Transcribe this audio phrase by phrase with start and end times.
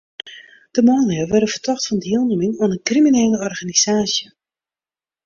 [0.75, 4.25] De manlju wurde fertocht fan dielnimming oan in kriminele organisaasje.